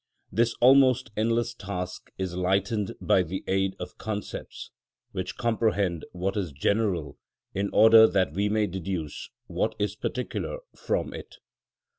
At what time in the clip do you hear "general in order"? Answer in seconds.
6.51-8.07